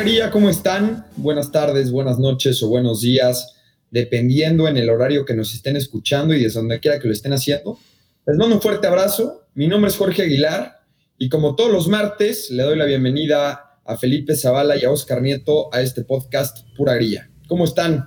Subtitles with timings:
[0.00, 1.04] Gría, ¿cómo están?
[1.16, 3.54] Buenas tardes, buenas noches o buenos días,
[3.90, 7.34] dependiendo en el horario que nos estén escuchando y desde donde quiera que lo estén
[7.34, 7.78] haciendo.
[8.26, 9.42] Les mando un fuerte abrazo.
[9.52, 10.80] Mi nombre es Jorge Aguilar
[11.18, 15.20] y como todos los martes, le doy la bienvenida a Felipe Zavala y a Oscar
[15.20, 17.28] Nieto a este podcast Pura Gría.
[17.46, 18.06] ¿Cómo están?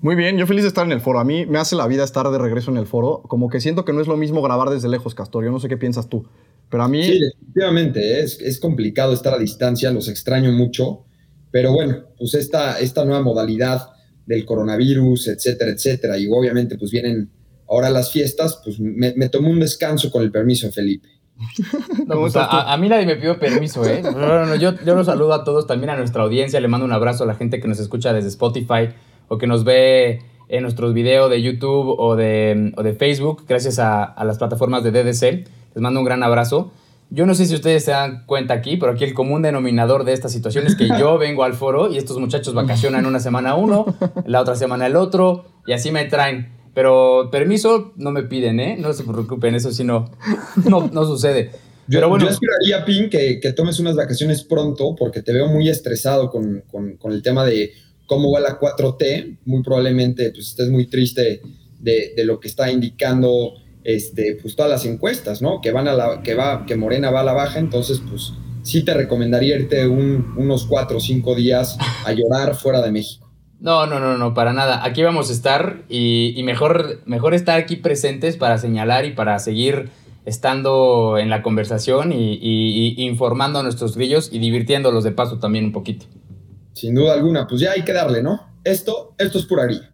[0.00, 1.20] Muy bien, yo feliz de estar en el foro.
[1.20, 3.22] A mí me hace la vida estar de regreso en el foro.
[3.28, 5.44] Como que siento que no es lo mismo grabar desde lejos, Castor.
[5.44, 6.26] Yo no sé qué piensas tú.
[6.68, 7.04] Pero a mí.
[7.04, 8.22] Sí, definitivamente.
[8.22, 11.04] Es, es complicado estar a distancia, los extraño mucho.
[11.52, 13.90] Pero bueno, pues esta, esta nueva modalidad
[14.26, 16.18] del coronavirus, etcétera, etcétera.
[16.18, 17.30] Y obviamente, pues vienen
[17.68, 21.08] ahora las fiestas, pues me, me tomé un descanso con el permiso de Felipe.
[22.06, 24.02] Pues, a, mí nadie me pidió permiso, ¿eh?
[24.60, 27.26] yo, yo los saludo a todos, también a nuestra audiencia, le mando un abrazo a
[27.26, 28.90] la gente que nos escucha desde Spotify,
[29.28, 33.78] o que nos ve en nuestros videos de YouTube o de, o de Facebook, gracias
[33.78, 35.22] a, a, las plataformas de DDC.
[35.74, 36.72] Les mando un gran abrazo.
[37.14, 40.14] Yo no sé si ustedes se dan cuenta aquí, pero aquí el común denominador de
[40.14, 43.84] esta situación es que yo vengo al foro y estos muchachos vacacionan una semana uno,
[44.26, 46.48] la otra semana el otro, y así me traen.
[46.72, 48.76] Pero permiso no me piden, ¿eh?
[48.78, 50.10] No se preocupen, eso sí no,
[50.64, 51.50] no, no sucede.
[51.86, 55.48] Yo, Pero bueno, yo esperaría, Pin, que, que, tomes unas vacaciones pronto, porque te veo
[55.48, 57.72] muy estresado con, con, con el tema de
[58.06, 61.42] cómo va la 4T, muy probablemente pues estés muy triste
[61.78, 63.54] de, de, lo que está indicando
[63.84, 65.60] este, pues todas las encuestas, ¿no?
[65.60, 68.84] Que van a la, que va, que Morena va a la baja, entonces pues sí
[68.84, 73.30] te recomendaría irte un, unos cuatro o cinco días a llorar fuera de México.
[73.60, 74.84] No, no, no, no, para nada.
[74.84, 79.38] Aquí vamos a estar y, y mejor, mejor estar aquí presentes para señalar y para
[79.38, 79.90] seguir
[80.24, 85.38] estando en la conversación y, y, y informando a nuestros grillos y divirtiéndolos de paso
[85.38, 86.06] también un poquito.
[86.72, 88.40] Sin duda alguna, pues ya hay que darle, ¿no?
[88.64, 89.91] Esto, esto es pura gría.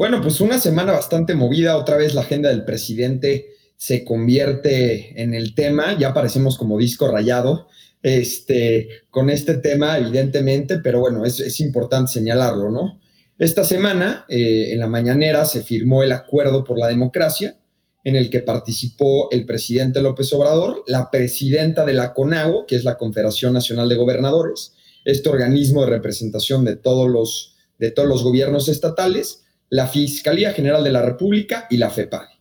[0.00, 1.76] Bueno, pues una semana bastante movida.
[1.76, 5.94] Otra vez la agenda del presidente se convierte en el tema.
[5.98, 7.68] Ya parecemos como disco rayado
[8.02, 12.98] este, con este tema, evidentemente, pero bueno, es, es importante señalarlo, ¿no?
[13.38, 17.58] Esta semana, eh, en la mañanera, se firmó el Acuerdo por la Democracia,
[18.02, 22.84] en el que participó el presidente López Obrador, la presidenta de la CONAGO, que es
[22.84, 24.72] la Confederación Nacional de Gobernadores,
[25.04, 30.84] este organismo de representación de todos los, de todos los gobiernos estatales, la Fiscalía General
[30.84, 32.40] de la República y la FEPADE.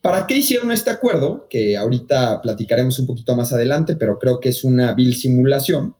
[0.00, 1.46] ¿Para qué hicieron este acuerdo?
[1.50, 5.96] Que ahorita platicaremos un poquito más adelante, pero creo que es una vil simulación.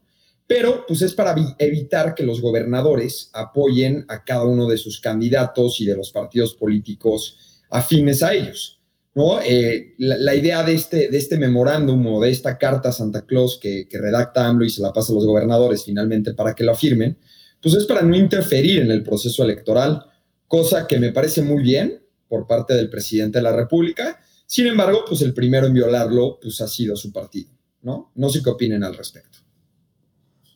[0.47, 5.81] Pero pues es para evitar que los gobernadores apoyen a cada uno de sus candidatos
[5.81, 8.81] y de los partidos políticos afines a ellos.
[9.15, 9.41] ¿no?
[9.43, 13.23] Eh, la, la, idea de este, de este memorándum o de esta carta a Santa
[13.27, 16.65] Claus que, que, redacta AMLO y se la pasa a los gobernadores finalmente para que
[16.65, 17.19] lo firmen,
[17.63, 20.05] pues es para no interferir en el proceso electoral,
[20.51, 24.19] cosa que me parece muy bien por parte del presidente de la República.
[24.47, 27.53] Sin embargo, pues el primero en violarlo pues ha sido su partido,
[27.83, 28.11] ¿no?
[28.17, 29.39] No sé qué opinen al respecto.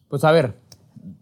[0.09, 0.57] Pues a ver,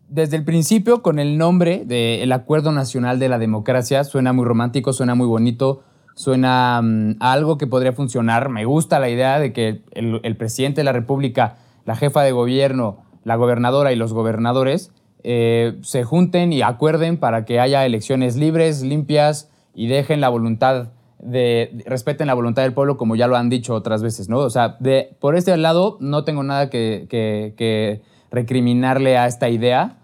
[0.08, 4.94] desde el principio con el nombre del Acuerdo Nacional de la Democracia suena muy romántico,
[4.94, 5.84] suena muy bonito,
[6.14, 8.48] suena a algo que podría funcionar.
[8.48, 13.04] Me gusta la idea de que el, presidente de la República, la jefa de gobierno,
[13.22, 14.92] la gobernadora y los gobernadores
[15.24, 20.90] eh, se junten y acuerden para que haya elecciones libres, limpias y dejen la voluntad
[21.18, 24.38] de, respeten la voluntad del pueblo como ya lo han dicho otras veces, ¿no?
[24.38, 24.78] O sea,
[25.20, 29.98] por este lado no tengo nada que, que, que recriminarle a esta idea,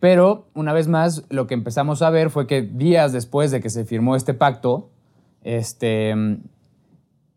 [0.00, 3.70] pero una vez más lo que empezamos a ver fue que días después de que
[3.70, 4.90] se firmó este pacto,
[5.44, 6.14] este,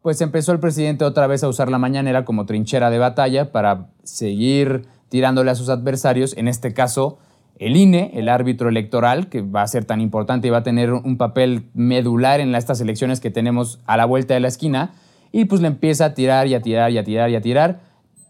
[0.02, 3.88] pues empezó el presidente otra vez a usar la mañanera como trinchera de batalla para
[4.04, 7.18] seguir tirándole a sus adversarios, en este caso
[7.58, 10.92] el INE, el árbitro electoral, que va a ser tan importante y va a tener
[10.92, 14.94] un papel medular en estas elecciones que tenemos a la vuelta de la esquina,
[15.32, 17.80] y pues le empieza a tirar y a tirar y a tirar y a tirar,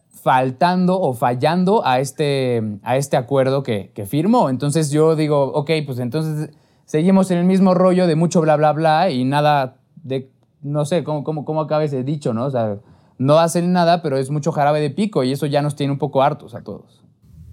[0.09, 4.49] faltando o fallando a este, a este acuerdo que, firmó.
[4.49, 6.49] Entonces yo digo, ok, pues entonces
[6.85, 11.03] seguimos en el mismo rollo de mucho bla, bla, bla y nada de, no sé,
[11.03, 12.45] cómo, cómo, cómo acaba ese dicho, ¿no?
[12.45, 12.77] O sea,
[13.17, 15.99] no hacen nada, pero es mucho jarabe de pico y eso ya nos tiene un
[15.99, 17.04] poco hartos a todos.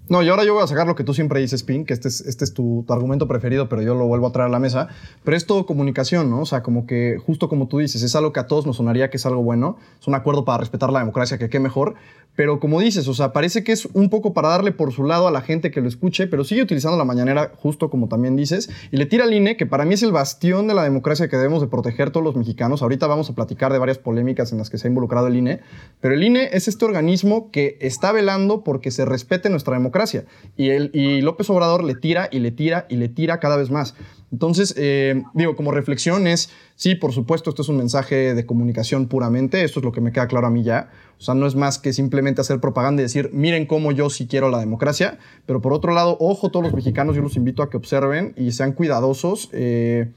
[0.09, 2.09] No, y ahora yo voy a sacar lo que tú siempre dices, Pin, que este
[2.09, 4.59] es, este es tu, tu, argumento preferido, pero yo lo vuelvo a traer a la
[4.59, 4.89] mesa.
[5.23, 6.41] Pero es todo comunicación, ¿no?
[6.41, 9.09] O sea, como que, justo como tú dices, es algo que a todos nos sonaría
[9.09, 11.95] que es algo bueno, es un acuerdo para respetar la democracia, que qué mejor.
[12.35, 15.27] Pero como dices, o sea, parece que es un poco para darle por su lado
[15.27, 18.69] a la gente que lo escuche, pero sigue utilizando la mañanera, justo como también dices,
[18.91, 21.37] y le tira al INE, que para mí es el bastión de la democracia que
[21.37, 22.81] debemos de proteger todos los mexicanos.
[22.81, 25.59] Ahorita vamos a platicar de varias polémicas en las que se ha involucrado el INE,
[26.01, 30.25] pero el INE es este organismo que está velando porque se respete nuestra democracia.
[30.57, 33.69] Y, él, y López Obrador le tira y le tira y le tira cada vez
[33.69, 33.95] más.
[34.33, 39.07] Entonces, eh, digo, como reflexión es, sí, por supuesto, esto es un mensaje de comunicación
[39.07, 40.89] puramente, esto es lo que me queda claro a mí ya.
[41.19, 44.25] O sea, no es más que simplemente hacer propaganda y decir, miren cómo yo sí
[44.25, 47.69] quiero la democracia, pero por otro lado, ojo todos los mexicanos, yo los invito a
[47.69, 50.11] que observen y sean cuidadosos eh,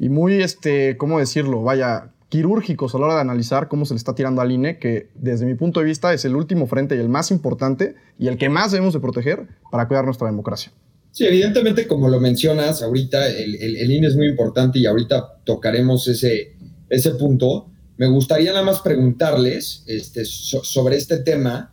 [0.00, 1.62] y muy, este, ¿cómo decirlo?
[1.62, 5.08] Vaya, quirúrgicos a la hora de analizar cómo se le está tirando al INE, que
[5.14, 8.38] desde mi punto de vista es el último frente y el más importante y el
[8.38, 10.72] que más debemos de proteger para cuidar nuestra democracia.
[11.16, 16.06] Sí, evidentemente, como lo mencionas, ahorita el, el, INE es muy importante y ahorita tocaremos
[16.08, 16.52] ese,
[16.90, 17.70] ese punto.
[17.96, 21.72] Me gustaría nada más preguntarles este, sobre este tema,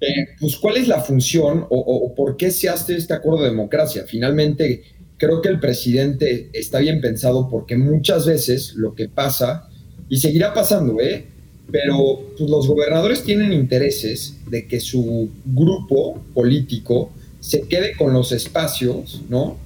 [0.00, 3.50] eh, pues cuál es la función o, o, por qué se hace este acuerdo de
[3.50, 4.04] democracia.
[4.06, 4.82] Finalmente,
[5.18, 9.68] creo que el presidente está bien pensado porque muchas veces lo que pasa,
[10.08, 11.26] y seguirá pasando, ¿eh?
[11.70, 17.12] pero pues, los gobernadores tienen intereses de que su grupo político
[17.48, 19.56] se quede con los espacios, ¿no?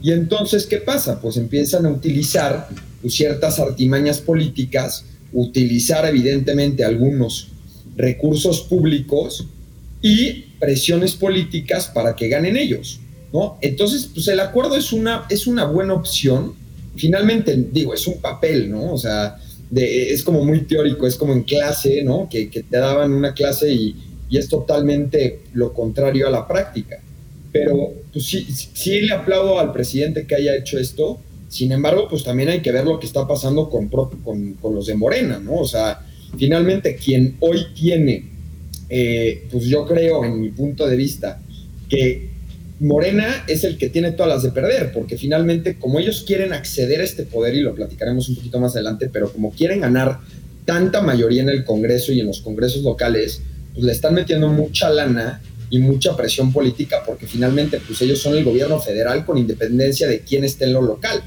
[0.00, 1.20] Y entonces, ¿qué pasa?
[1.20, 2.68] Pues empiezan a utilizar
[3.00, 7.48] pues, ciertas artimañas políticas, utilizar evidentemente algunos
[7.96, 9.44] recursos públicos
[10.00, 13.00] y presiones políticas para que ganen ellos,
[13.32, 13.58] ¿no?
[13.60, 16.54] Entonces, pues el acuerdo es una, es una buena opción.
[16.94, 18.92] Finalmente, digo, es un papel, ¿no?
[18.92, 19.36] O sea,
[19.74, 22.28] es como muy teórico, es como en clase, ¿no?
[22.30, 23.96] Que, te daban una clase y
[24.30, 27.00] es totalmente lo contrario a la práctica.
[27.52, 31.20] Pero pues sí, sí le aplaudo al presidente que haya hecho esto.
[31.48, 34.86] Sin embargo, pues también hay que ver lo que está pasando con, con, con los
[34.86, 35.56] de Morena, ¿no?
[35.56, 36.00] O sea,
[36.38, 38.24] finalmente quien hoy tiene,
[38.88, 41.42] eh, pues yo creo, en mi punto de vista,
[41.88, 42.30] que
[42.80, 47.00] Morena es el que tiene todas las de perder, porque finalmente, como ellos quieren acceder
[47.00, 50.18] a este poder, y lo platicaremos un poquito más adelante, pero como quieren ganar
[50.64, 53.42] tanta mayoría en el Congreso y en los congresos locales,
[53.74, 55.40] pues le están metiendo mucha lana
[55.72, 60.20] y mucha presión política porque finalmente pues ellos son el gobierno federal con independencia de
[60.20, 61.22] quién esté en lo local.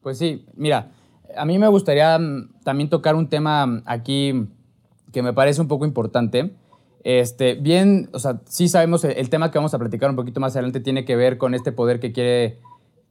[0.00, 0.92] Pues sí, mira,
[1.36, 4.46] a mí me gustaría mm, también tocar un tema aquí
[5.12, 6.52] que me parece un poco importante.
[7.02, 10.54] Este, bien, o sea, sí sabemos el, tema que vamos a platicar un poquito más
[10.54, 12.60] adelante tiene que ver con este poder que quiere,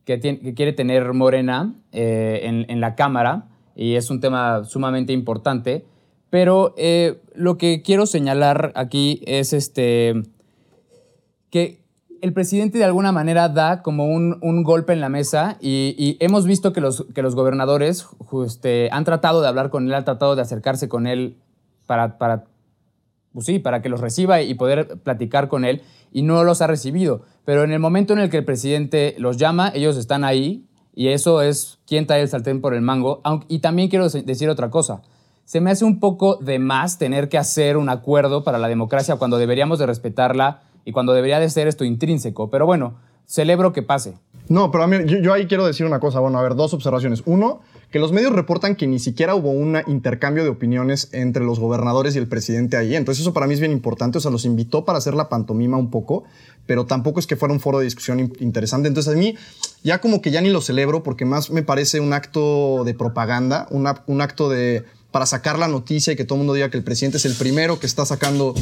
[0.06, 5.84] que, que quiere tener Morena eh, en la Cámara y es un tema sumamente importante.
[6.33, 10.24] Pero eh, lo que quiero señalar aquí es este,
[11.51, 11.83] que
[12.24, 16.74] el presidente de alguna manera da como un, golpe en la mesa y, hemos visto
[16.74, 18.07] que los, que los gobernadores
[18.47, 21.38] este, han tratado de hablar con él, han tratado de acercarse con él
[21.85, 22.45] para, para,
[23.31, 26.65] pues sí, para que los reciba y poder platicar con él y no los ha
[26.65, 27.21] recibido.
[27.45, 30.65] Pero en el momento en el que el presidente los llama, ellos están ahí
[30.95, 33.21] y eso es quien trae el sartén por el mango.
[33.50, 35.03] y también quiero decir otra cosa
[35.45, 39.18] se me hace un poco de más tener que hacer un acuerdo para la democracia
[39.18, 42.50] cuando deberíamos de respetarla y cuando debería de ser esto intrínseco.
[42.50, 42.95] Pero bueno,
[43.25, 44.16] celebro que pase.
[44.50, 46.19] No, pero a mí, yo, ahí quiero decir una cosa.
[46.19, 47.24] Bueno, a ver, dos observaciones.
[47.25, 47.62] Uno,
[47.92, 52.16] que los medios reportan que ni siquiera hubo un intercambio de opiniones entre los gobernadores
[52.16, 52.96] y el presidente ahí.
[52.96, 54.18] Entonces eso para mí es bien importante.
[54.18, 56.25] O sea, los invitó para hacer la pantomima un poco,
[56.66, 58.89] pero tampoco es que fuera un foro de discusión interesante.
[58.89, 59.36] Entonces a mí
[59.84, 63.68] ya como que ya ni lo celebro porque más me parece un acto de propaganda,
[63.72, 66.84] un acto de para sacar la noticia y que todo el mundo diga que el
[66.84, 68.55] presidente es el primero que está sacando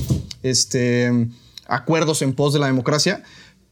[0.44, 1.30] este,
[1.66, 3.24] acuerdos en pos de la democracia.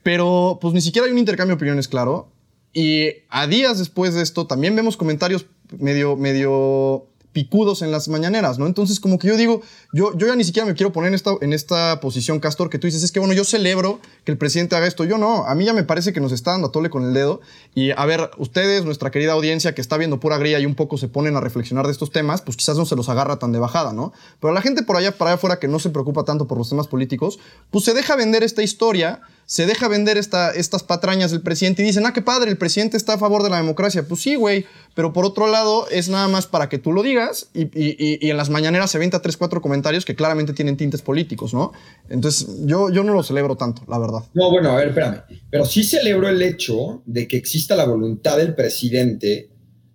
[0.01, 2.31] Pero pues ni siquiera hay un intercambio de opiniones claro.
[2.71, 5.45] Y a días después de esto también vemos comentarios
[5.77, 8.65] medio, medio picudos en las mañaneras, ¿no?
[8.65, 9.61] Entonces, como que yo digo,
[9.93, 12.79] yo, yo ya ni siquiera me quiero poner en esta, en esta posición, Castor, que
[12.79, 15.05] tú dices, es que bueno, yo celebro que el presidente haga esto.
[15.05, 17.13] Yo no, a mí ya me parece que nos está dando a tole con el
[17.13, 17.41] dedo.
[17.75, 20.97] Y a ver, ustedes, nuestra querida audiencia que está viendo pura grilla y un poco
[20.97, 23.59] se ponen a reflexionar de estos temas, pues quizás no se los agarra tan de
[23.59, 24.11] bajada, ¿no?
[24.39, 26.69] Pero la gente por allá, para allá afuera que no se preocupa tanto por los
[26.69, 31.41] temas políticos, pues se deja vender esta historia se deja vender esta, estas patrañas del
[31.41, 34.07] presidente y dicen, ah, qué padre, el presidente está a favor de la democracia.
[34.07, 37.49] Pues sí, güey, pero por otro lado es nada más para que tú lo digas
[37.55, 41.55] y, y, en las mañaneras se venta tres, cuatro comentarios que claramente tienen tintes políticos,
[41.55, 41.71] ¿no?
[42.09, 44.19] Entonces yo, yo no lo celebro tanto, la verdad.
[44.35, 45.23] No, bueno, a ver, espérame.
[45.49, 49.49] Pero sí celebro el hecho de que exista la voluntad del presidente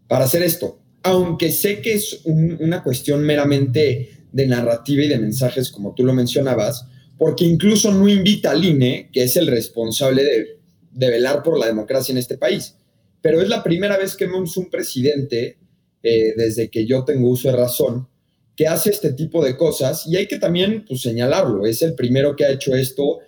[0.09, 5.71] para hacer esto, aunque sé que es una cuestión meramente de narrativa y de mensajes,
[5.71, 6.89] como tú lo mencionabas,
[7.25, 10.59] porque incluso no invita al INE, que es el responsable
[10.93, 12.75] de, velar por la democracia en este país.
[13.23, 15.57] Pero es la primera vez que vemos un presidente,
[16.03, 18.09] eh, desde que yo tengo uso de razón,
[18.55, 22.37] que hace este tipo de cosas y hay que también pues, señalarlo, es el primero
[22.37, 23.21] que ha hecho esto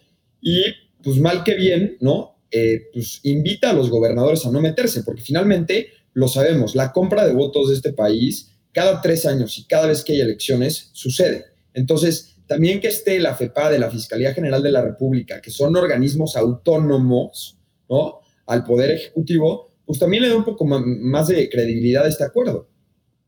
[0.42, 0.62] y
[1.02, 2.36] pues mal que bien, ¿no?
[2.50, 7.26] Eh, pues invita a los gobernadores a no meterse, porque finalmente lo sabemos, la compra
[7.26, 11.46] de votos de este país cada tres años y cada vez que hay elecciones sucede.
[11.72, 15.76] Entonces, también que esté la FEPA de la Fiscalía General de la República, que son
[15.76, 18.20] organismos autónomos, ¿no?
[18.46, 22.68] Al Poder Ejecutivo, pues también le da un poco más de credibilidad a este acuerdo.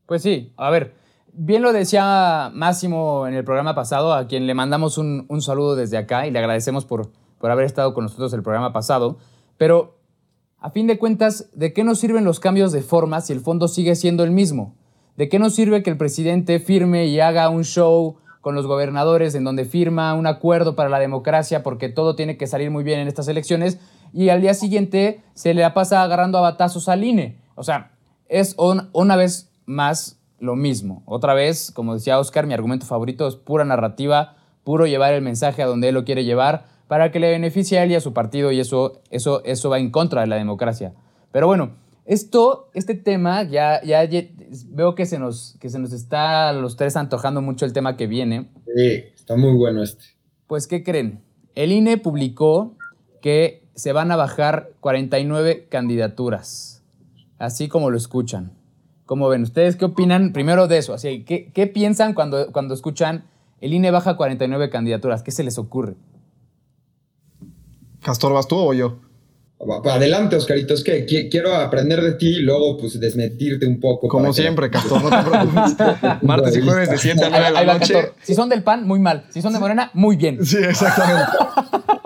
[0.05, 0.93] Pues sí, a ver,
[1.33, 5.97] bien lo decía Máximo en el programa pasado, a quien le mandamos un, saludo desde
[5.97, 9.17] acá y le agradecemos por, por haber estado con nosotros el programa pasado,
[9.57, 9.99] pero
[10.57, 13.67] a fin de cuentas, ¿de qué nos sirven los cambios de forma si el fondo
[13.67, 14.75] sigue siendo el mismo?
[15.15, 19.35] ¿De qué nos sirve que el presidente firme y haga un show con los gobernadores
[19.35, 22.99] en donde firma un acuerdo para la democracia porque todo tiene que salir muy bien
[22.99, 23.79] en estas elecciones
[24.13, 27.37] y al día siguiente se le pasa agarrando a batazos al INE?
[27.55, 27.91] O sea,
[28.27, 31.03] es una vez más lo mismo.
[31.05, 35.61] Otra vez, como decía Oscar, mi argumento favorito es pura narrativa, puro llevar el mensaje
[35.61, 38.13] a donde él lo quiere llevar para que le beneficie a él y a su
[38.13, 40.93] partido y eso, eso, eso va en contra de la democracia.
[41.31, 44.01] Pero bueno, esto, este tema, ya, ya
[44.67, 48.07] veo que se, nos, que se nos está los tres antojando mucho el tema que
[48.07, 48.49] viene.
[48.75, 50.05] Sí, está muy bueno este.
[50.47, 51.21] Pues, ¿qué creen?
[51.55, 52.75] El INE publicó
[53.21, 56.83] que se van a bajar 49 candidaturas,
[57.37, 58.53] así como lo escuchan.
[59.05, 59.41] ¿Cómo ven?
[59.43, 60.93] ¿Ustedes qué opinan primero de eso?
[60.93, 63.25] Así, ¿qué, qué piensan cuando, cuando escuchan
[63.59, 65.23] el INE baja 49 candidaturas?
[65.23, 65.95] ¿Qué se les ocurre?
[68.01, 68.99] Castor, ¿vas tú o yo?
[69.83, 74.07] Adelante, Oscarito, es que quiero aprender de ti y luego pues desmentirte un poco.
[74.07, 76.21] Como siempre, Castor, no te preocupes.
[76.21, 78.11] Martes y jueves de 7 a 9 de la noche.
[78.21, 79.25] Si son del PAN, muy mal.
[79.29, 80.45] Si son de Morena, muy bien.
[80.45, 81.25] Sí, exactamente.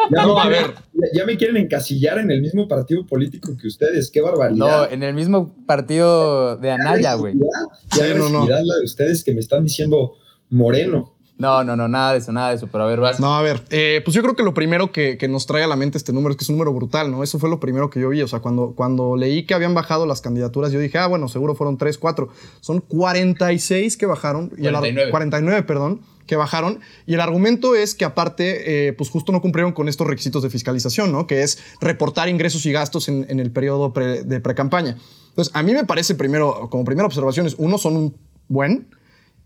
[0.10, 0.74] ya, no, me a ver.
[1.14, 4.10] ya me quieren encasillar en el mismo partido político que ustedes.
[4.10, 4.58] Qué barbaridad.
[4.58, 7.36] No, en el mismo partido de Anaya, güey.
[7.36, 8.48] Ya, ya no, no.
[8.48, 10.16] la de ustedes que me están diciendo
[10.50, 11.13] moreno.
[11.44, 12.70] No, no, no, nada de eso, nada de eso.
[12.72, 13.20] Pero a ver, vas.
[13.20, 15.76] No, a ver, eh, pues yo creo que lo primero que, nos trae a la
[15.76, 17.22] mente este número es que es un número brutal, ¿no?
[17.22, 18.22] Eso fue lo primero que yo vi.
[18.22, 21.54] O sea, cuando, cuando leí que habían bajado las candidaturas, yo dije, ah, bueno, seguro
[21.54, 22.30] fueron 3, 4.
[22.62, 24.48] Son 46 que bajaron.
[24.48, 25.12] 49.
[25.12, 26.80] 49, perdón, que bajaron.
[27.06, 30.50] Y el argumento es que aparte, eh, pues justo no cumplieron con estos requisitos de
[30.50, 31.28] fiscalización, ¿no?
[31.28, 34.98] Que es reportar ingresos y gastos en, el periodo de pre-campaña.
[35.28, 38.16] Entonces, a mí me parece primero, como primera observación, es uno, son un
[38.48, 38.88] buen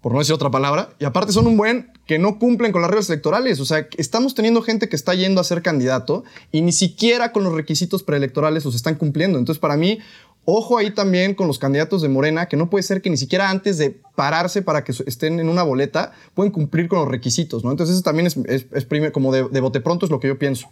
[0.02, 2.90] por no decir otra palabra, y aparte son un buen que no cumplen con las
[2.90, 3.60] reglas electorales.
[3.60, 7.44] O sea, estamos teniendo gente que está yendo a ser candidato y ni siquiera con
[7.44, 9.38] los requisitos preelectorales los están cumpliendo.
[9.38, 10.00] Entonces, para mí,
[10.46, 13.50] ojo ahí también con los candidatos de Morena, que no puede ser que ni siquiera
[13.50, 17.72] antes de pararse para que estén en una boleta pueden cumplir con los requisitos, ¿no?
[17.72, 20.70] Entonces, eso también es, como de, bote pronto es lo que yo pienso.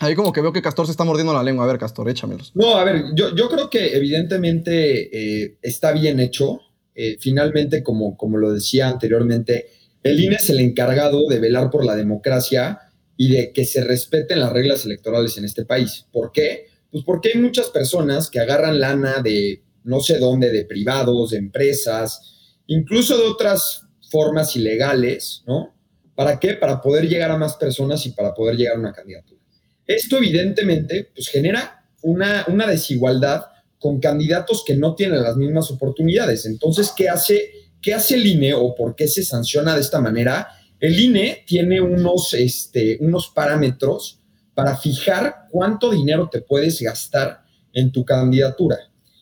[0.00, 1.64] Ahí como que veo que Castor se está mordiendo la lengua.
[1.64, 2.52] A ver, Castor, échamelos.
[2.54, 6.60] No, a ver, yo, yo creo que evidentemente eh, está bien hecho.
[6.98, 9.66] Eh, finalmente, como, como lo decía anteriormente,
[10.02, 12.80] el INE es el encargado de velar por la democracia
[13.18, 16.06] y de que se respeten las reglas electorales en este país.
[16.10, 16.68] ¿Por qué?
[16.90, 21.36] Pues porque hay muchas personas que agarran lana de no sé dónde, de privados, de
[21.36, 25.74] empresas, incluso de otras formas ilegales, ¿no?
[26.14, 26.54] ¿Para qué?
[26.54, 29.42] Para poder llegar a más personas y para poder llegar a una candidatura.
[29.86, 33.46] Esto evidentemente pues genera una, una desigualdad
[33.78, 36.46] con candidatos que no tienen las mismas oportunidades.
[36.46, 40.48] Entonces, ¿qué hace, qué hace el INE o por qué se sanciona de esta manera?
[40.80, 44.20] El INE tiene unos, este, unos parámetros
[44.54, 47.42] para fijar cuánto dinero te puedes gastar
[47.72, 48.78] en tu candidatura.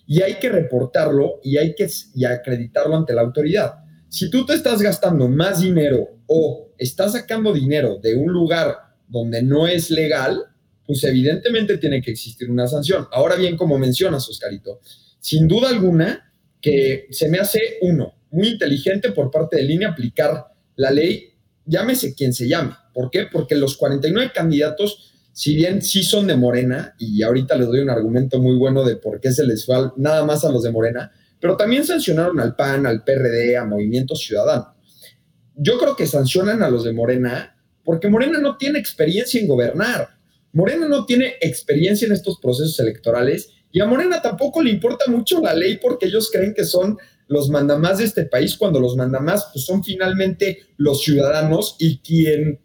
[0.07, 3.75] Y hay que reportarlo y hay que y acreditarlo ante la autoridad.
[4.09, 8.77] Si tú te estás gastando más dinero o estás sacando dinero de un lugar
[9.09, 10.45] donde no es legal,
[10.87, 13.07] pues evidentemente tiene que existir una sanción.
[13.13, 14.81] Ahora bien, como mencionas, Oscarito,
[15.19, 20.47] sin duda alguna que se me hace uno, muy inteligente por parte de línea aplicar
[20.77, 21.33] la ley,
[21.65, 22.73] llámese quien se llame.
[22.93, 23.27] ¿Por qué?
[23.31, 27.91] Porque los 49 candidatos, si bien sí son de Morena, y ahorita les doy un
[27.91, 31.13] argumento muy bueno de por qué se les va nada más a los de Morena,
[31.41, 34.75] pero también sancionaron al PAN, al PRD, a Movimiento Ciudadano.
[35.57, 40.09] Yo creo que sancionan a los de Morena porque Morena no tiene experiencia en gobernar.
[40.55, 45.41] Morena no tiene experiencia en estos procesos electorales y a Morena tampoco le importa mucho
[45.41, 46.97] la ley porque ellos creen que son
[47.27, 52.61] los mandamás de este país cuando los mandamás pues, son finalmente los ciudadanos y quien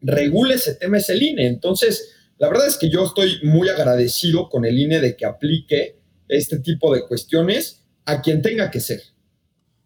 [0.00, 1.48] regule ese tema es el INE.
[1.48, 5.98] Entonces, la verdad es que yo estoy muy agradecido con el INE de que aplique
[6.28, 9.00] este tipo de cuestiones a quien tenga que ser.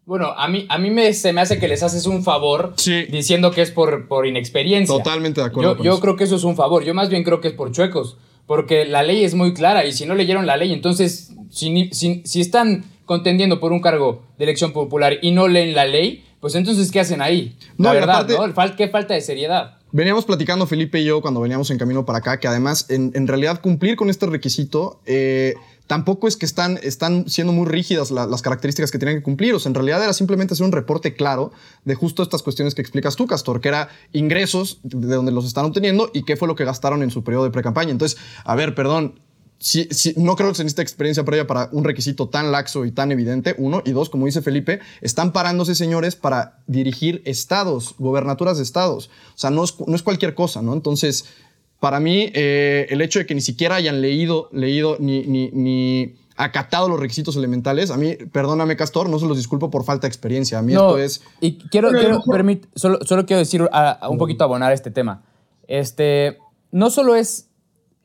[0.09, 2.73] Bueno, a mí, a mí me, se me hace que les haces un favor
[3.11, 4.97] diciendo que es por, por inexperiencia.
[4.97, 5.77] Totalmente de acuerdo.
[5.77, 6.83] Yo, yo creo que eso es un favor.
[6.83, 8.17] Yo más bien creo que es por chuecos.
[8.47, 12.23] Porque la ley es muy clara y si no leyeron la ley, entonces, si, si,
[12.25, 16.55] si están contendiendo por un cargo de elección popular y no leen la ley, pues
[16.55, 17.55] entonces, ¿qué hacen ahí?
[17.77, 18.75] La verdad, ¿no?
[18.75, 19.77] Qué falta de seriedad.
[19.91, 23.27] Veníamos platicando Felipe y yo cuando veníamos en camino para acá, que además, en, en
[23.27, 25.01] realidad, cumplir con este requisito.
[25.05, 25.53] Eh,
[25.89, 29.55] tampoco es que están, están siendo muy rígidas las características que tienen que cumplir.
[29.55, 31.51] O sea, en realidad era simplemente hacer un reporte claro
[31.83, 35.65] de justo estas cuestiones que explicas tú, Castor, que era ingresos de donde los están
[35.65, 37.89] obteniendo y qué fue lo que gastaron en su periodo de pre-campaña.
[37.89, 39.19] Entonces, a ver, perdón,
[40.15, 43.55] no creo que se necesite experiencia previa para un requisito tan laxo y tan evidente,
[43.57, 43.81] uno.
[43.83, 49.09] Y dos, como dice Felipe, están parándose, señores, para dirigir estados, gobernaturas de estados.
[49.33, 50.73] O sea, no es, no es cualquier cosa, ¿no?
[50.73, 51.25] Entonces,
[51.79, 56.15] para mí, eh, el hecho de que ni siquiera hayan leído, leído ni, ni, ni
[56.39, 57.91] acatado los requisitos elementales.
[57.91, 60.59] A mí, perdóname, Castor, no se los disculpo por falta de experiencia.
[60.59, 61.21] A mí esto es.
[61.41, 62.21] Y quiero, quiero
[62.75, 63.67] solo, solo, quiero decir
[64.09, 65.23] un poquito abonar este tema.
[65.67, 66.37] Este,
[66.71, 67.49] no solo es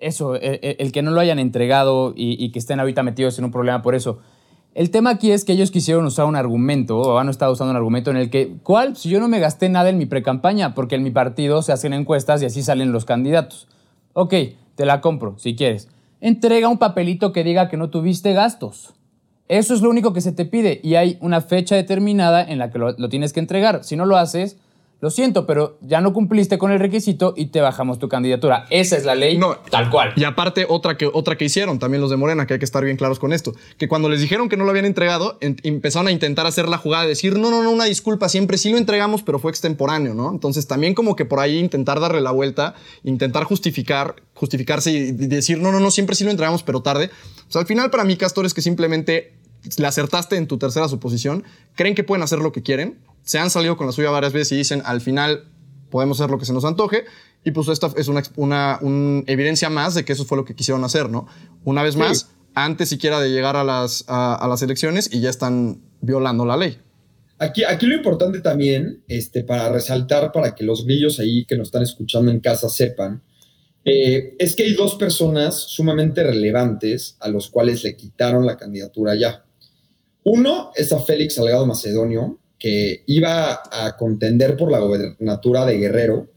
[0.01, 3.45] eso, e, e, el, que no lo hayan entregado y, que estén ahorita metidos en
[3.45, 4.19] un problema por eso.
[4.75, 7.77] El tema aquí es que ellos quisieron usar un argumento, o han estado usando un
[7.77, 8.97] argumento en el que, ¿cuál?
[8.97, 11.93] Si yo no me gasté nada en mi precampaña, porque en mi partido se hacen
[11.93, 13.69] encuestas y así salen los candidatos.
[14.15, 14.35] Ok,
[14.75, 15.89] te la compro, si quieres.
[16.21, 18.95] Entrega un papelito que diga que no tuviste gastos.
[19.47, 22.71] Eso es lo único que se te pide y hay una fecha determinada en la
[22.71, 23.85] que lo tienes que entregar.
[23.85, 24.57] Si no lo haces,
[25.05, 28.65] lo siento, pero ya no cumpliste con el requisito y te bajamos tu candidatura.
[28.71, 30.15] Esa es la ley, no, tal cual.
[30.17, 32.83] Y aparte, otra que, otra que hicieron también los de Morena, que hay que estar
[32.83, 36.11] bien claros con esto, que cuando les dijeron que no lo habían entregado, empezaron a
[36.11, 39.23] intentar hacer la jugada de decir, no, no, no, una disculpa, siempre sí lo entregamos,
[39.23, 40.31] pero fue extemporáneo, ¿no?
[40.31, 45.59] Entonces también como que por ahí intentar darle la vuelta, intentar justificar, justificarse y decir,
[45.59, 47.11] no, no, no, siempre sí lo entregamos, pero tarde.
[47.47, 49.35] O sea, al final para mí, Castor, es que simplemente
[49.77, 51.45] le acertaste en tu tercera suposición,
[51.75, 54.53] creen que pueden hacer lo que quieren, se han salido con la suya varias veces
[54.53, 55.49] y dicen, al final
[55.91, 57.05] podemos hacer lo que se nos antoje.
[57.45, 58.81] Y pues esta es una, una,
[59.27, 61.27] evidencia más de que eso fue lo que quisieron hacer, ¿no?
[61.65, 65.83] Una vez más, antes siquiera de llegar a las, a, las elecciones y ya están
[66.01, 66.79] violando la ley.
[67.39, 71.69] Aquí, aquí lo importante también, este, para resaltar, para que los grillos ahí que nos
[71.69, 73.23] están escuchando en casa sepan,
[73.85, 79.15] eh, es que hay dos personas sumamente relevantes a los cuales le quitaron la candidatura
[79.15, 79.45] ya.
[80.23, 86.31] Uno es a Félix Salgado Macedonio, que iba a contender por la gobernatura de Guerrero,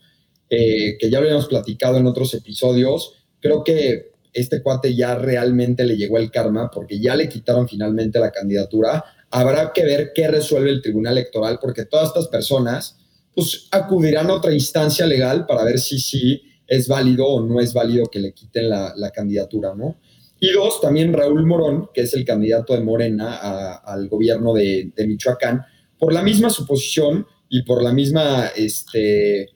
[0.49, 3.13] eh, que ya lo habíamos platicado en otros episodios.
[3.39, 8.19] Creo que este cuate ya realmente le llegó el karma porque ya le quitaron finalmente
[8.19, 9.05] la candidatura.
[9.31, 12.97] Habrá que ver qué resuelve el Tribunal Electoral porque todas estas personas
[13.33, 17.73] pues acudirán a otra instancia legal para ver si sí es válido o no es
[17.73, 19.95] válido que le quiten la, candidatura, ¿no?
[20.41, 25.07] Y dos, también Raúl Morón, que es el candidato de Morena al gobierno de, de
[25.07, 25.63] Michoacán,
[25.99, 29.49] por la misma suposición y por la misma, este,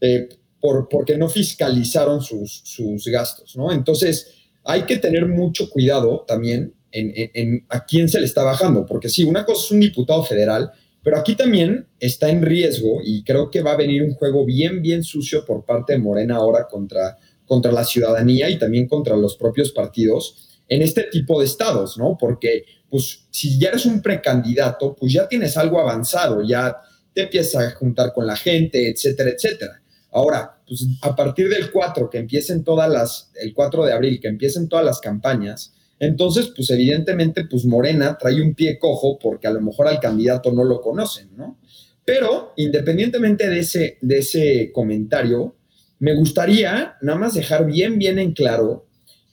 [0.00, 0.28] eh,
[0.60, 3.70] por, porque no fiscalizaron sus, sus, gastos, ¿no?
[3.72, 4.32] Entonces,
[4.64, 9.08] hay que tener mucho cuidado también en, en, a quién se le está bajando, porque
[9.08, 13.50] sí, una cosa es un diputado federal, pero aquí también está en riesgo y creo
[13.50, 17.18] que va a venir un juego bien, bien sucio por parte de Morena ahora contra,
[17.44, 22.16] contra la ciudadanía y también contra los propios partidos en este tipo de estados, ¿no?
[22.18, 26.76] Porque pues si ya eres un precandidato, pues ya tienes algo avanzado, ya
[27.12, 29.82] te empiezas a juntar con la gente, etcétera, etcétera.
[30.12, 34.28] Ahora, pues a partir del 4, que empiecen todas las, el 4 de abril, que
[34.28, 39.50] empiecen todas las campañas, entonces, pues evidentemente, pues Morena trae un pie cojo porque a
[39.50, 41.58] lo mejor al candidato no lo conocen, ¿no?
[42.04, 45.56] Pero independientemente de ese, de ese comentario,
[45.98, 48.83] me gustaría nada más dejar bien, bien en claro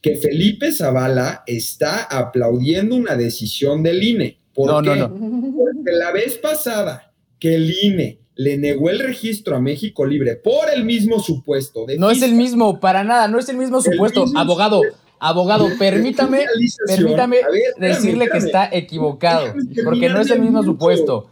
[0.02, 4.38] que Felipe Zavala está aplaudiendo una decisión del INE.
[4.54, 5.10] ¿Por no, no, no.
[5.10, 10.70] Porque la vez pasada que el INE le negó el registro a México Libre por
[10.74, 11.86] el mismo supuesto.
[11.98, 14.26] no es el mismo, para nada, no es el mismo supuesto.
[14.36, 14.82] abogado,
[15.20, 16.46] abogado, permítame,
[16.88, 17.38] permítame
[17.78, 21.28] decirle que está equivocado, porque no es el mismo supuesto.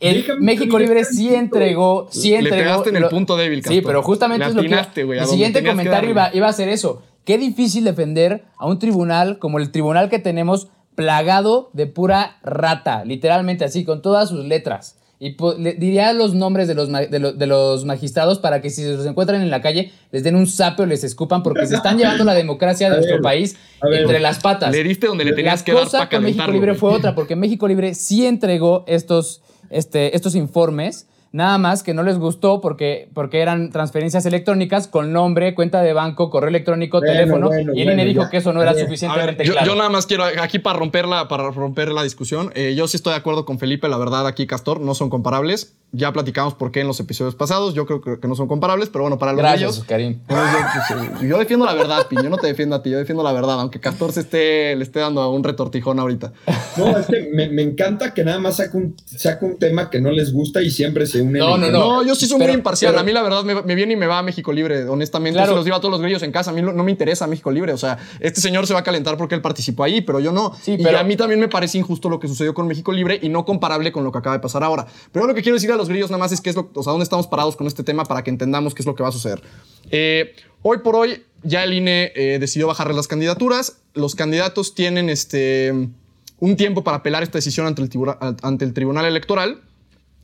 [0.00, 2.56] El México Libre sí entregó, sí entregó.
[2.56, 5.18] Le pegaste en el punto débil, Sí, pero justamente es lo que.
[5.18, 7.02] el siguiente comentario iba, iba a ser eso.
[7.24, 13.04] Qué difícil defender a un tribunal como el tribunal que tenemos plagado de pura rata,
[13.04, 14.96] literalmente así, con todas sus letras.
[15.20, 19.06] Y le diría los nombres de los, de, los magistrados para que si se los
[19.06, 22.24] encuentran en la calle les den un sape o les escupan porque se están llevando
[22.24, 24.72] la democracia de nuestro país entre las patas.
[24.72, 27.66] Le diste donde le tenías que dar para con México Libre fue otra, porque México
[27.68, 33.40] Libre sí entregó estos, este, estos informes Nada más que no les gustó porque, porque
[33.40, 37.50] eran transferencias electrónicas con nombre, cuenta de banco, correo electrónico, teléfono.
[37.74, 39.66] y el INE dijo que eso no era suficientemente claro.
[39.66, 42.98] Yo, nada más quiero, aquí para romper la, para romper la discusión, eh, yo sí
[42.98, 45.74] estoy de acuerdo con Felipe, la verdad, aquí Castor, no son comparables.
[45.90, 47.72] Ya platicamos por qué en los episodios pasados.
[47.74, 50.18] Yo creo que, no son comparables, pero bueno, para los Gracias, Karim.
[50.26, 50.40] Pues,
[51.22, 52.16] yo, defiendo la verdad, Pi.
[52.16, 54.82] Yo no te defiendo a ti, yo defiendo la verdad, aunque Castor se esté, le
[54.82, 56.32] esté dando un retortijón ahorita.
[56.76, 58.96] No, es que me, encanta que nada más saque un,
[59.42, 61.38] un tema que no les gusta y siempre se une.
[61.38, 62.02] No, no, no.
[62.04, 62.96] yo sí soy muy imparcial.
[62.98, 64.84] a mí la verdad me, viene y me va a México Libre.
[64.88, 66.50] Honestamente, se los digo a todos los grillos en casa.
[66.50, 67.72] A mí no, me interesa México Libre.
[67.72, 70.54] O sea, este señor se va a calentar porque él participó ahí, pero yo no.
[70.60, 73.28] Sí, y a mí también me parece injusto lo que sucedió con México Libre y
[73.28, 74.86] no comparable con lo que acaba de pasar ahora.
[75.12, 76.82] Pero lo que quiero decir a los grillos nada más es que es lo, o
[76.82, 79.08] sea, dónde estamos parados con este tema para que entendamos qué es lo que va
[79.08, 79.42] a suceder.
[79.90, 83.78] Eh, hoy por hoy ya el INE eh, decidió bajar las candidaturas.
[83.94, 85.72] Los candidatos tienen este
[86.40, 87.90] un tiempo para apelar esta decisión ante el,
[88.42, 89.62] ante el Tribunal Electoral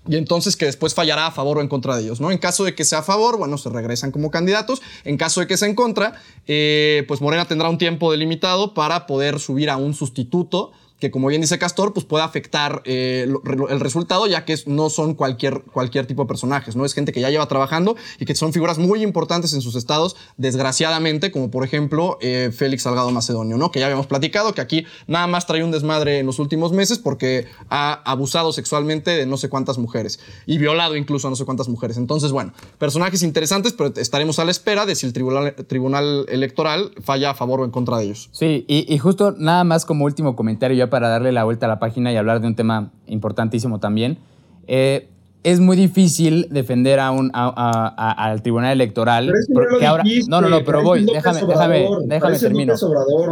[0.08, 2.30] y entonces que después fallará a favor o en contra de ellos, ¿no?
[2.30, 4.80] En caso de que sea a favor, bueno, se regresan como candidatos.
[5.04, 6.14] En caso de que sea en contra,
[6.46, 11.28] eh, pues Morena tendrá un tiempo delimitado para poder subir a un sustituto que como
[11.28, 13.26] bien dice Castor, pues puede afectar eh,
[13.70, 16.84] el resultado, ya que no son cualquier, cualquier tipo de personajes, ¿no?
[16.84, 20.16] Es gente que ya lleva trabajando y que son figuras muy importantes en sus estados,
[20.36, 23.70] desgraciadamente, como por ejemplo eh, Félix Salgado Macedonio, ¿no?
[23.70, 26.98] Que ya habíamos platicado, que aquí nada más trae un desmadre en los últimos meses
[26.98, 31.44] porque ha abusado sexualmente de no sé cuántas mujeres y violado incluso a no sé
[31.44, 31.96] cuántas mujeres.
[31.96, 36.92] Entonces, bueno, personajes interesantes, pero estaremos a la espera de si el Tribunal, tribunal Electoral
[37.02, 38.28] falla a favor o en contra de ellos.
[38.32, 41.68] Sí, y, y justo nada más como último comentario, ya para darle la vuelta a
[41.68, 44.18] la página y hablar de un tema importantísimo también.
[44.66, 45.08] Eh,
[45.42, 49.32] es muy difícil defender a un, al Tribunal Electoral.
[49.54, 52.74] porque ahora, no, no, no, pero voy, déjame, déjame, déjame termino.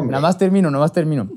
[0.06, 1.28] nada más termino, nada más termino.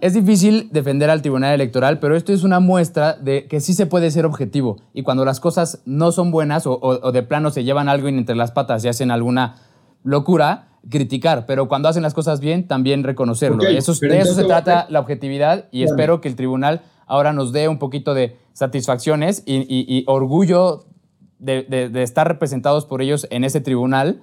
[0.00, 3.86] Es difícil defender al Tribunal Electoral, pero esto es una muestra de que sí se
[3.86, 4.78] puede ser objetivo.
[4.92, 8.50] Y cuando las cosas no son buenas o, de plano se llevan algo entre las
[8.50, 9.56] patas y hacen alguna
[10.02, 13.62] locura, criticar, pero cuando hacen las cosas bien, también reconocerlo.
[13.64, 17.68] eso, de eso se trata la objetividad y espero que el tribunal ahora nos dé
[17.68, 20.84] un poquito de satisfacciones y, orgullo
[21.38, 24.22] de, estar representados por ellos en ese tribunal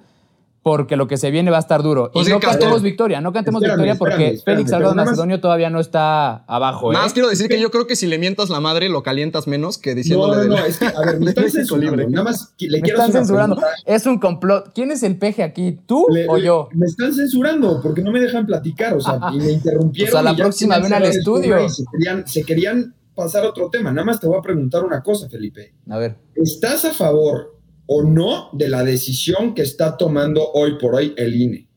[0.62, 2.10] porque lo que se viene va a estar duro.
[2.14, 6.92] y no cantemos victoria, no cantemos victoria porque Félix Salgado Macedonio todavía no está abajo.
[6.92, 7.06] Nada ¿eh?
[7.06, 9.78] más quiero decir que yo creo que si le mientas la madre lo calientas menos
[9.78, 10.36] que diciéndole.
[10.36, 12.08] No, no, no, es que, a ver, me están censurando.
[12.08, 13.60] Nada más le quiero están censurando.
[13.84, 14.72] Es un complot.
[14.74, 15.80] ¿Quién es el peje aquí?
[15.86, 16.68] ¿Tú o yo?
[16.72, 20.10] Me están censurando porque no me dejan platicar, o sea, y me interrumpieron.
[20.10, 21.68] O sea, la próxima ven al estudio.
[21.68, 23.90] Se querían, se querían pasar a otro tema.
[23.92, 25.74] Nada más te voy a preguntar una cosa, Felipe.
[25.88, 26.16] A ver.
[26.34, 31.34] ¿Estás a favor o no de la decisión que está tomando hoy por hoy el
[31.34, 31.68] INE.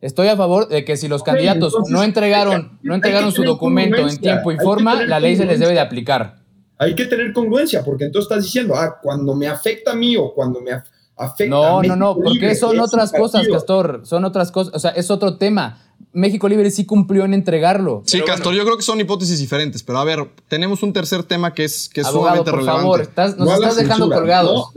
[0.00, 4.18] Estoy a favor de que si los candidatos no entregaron, no entregaron su documento en
[4.18, 6.38] tiempo y forma, la ley se les debe de aplicar.
[6.78, 10.32] Hay que tener congruencia, porque entonces estás diciendo, ah, cuando me afecta a mí o
[10.32, 10.70] cuando me
[11.16, 14.78] afecta no, a No, no, no, porque son otras cosas, Castor, son otras cosas, o
[14.78, 15.82] sea, es otro tema.
[16.12, 18.04] México Libre sí cumplió en entregarlo.
[18.06, 21.52] Sí, Castor, yo creo que son hipótesis diferentes, pero a ver, tenemos un tercer tema
[21.52, 24.68] que es, que es sumamente por favor, nos estás dejando colgados.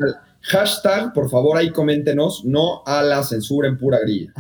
[0.44, 4.34] Hashtag, por favor, ahí coméntenos, no a la censura en pura grilla.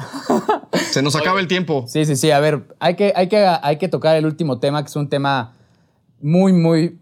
[0.91, 1.85] Se nos acaba el tiempo.
[1.87, 2.31] Sí, sí, sí.
[2.31, 5.09] A ver, hay que, hay, que, hay que tocar el último tema, que es un
[5.09, 5.53] tema
[6.19, 6.99] muy, muy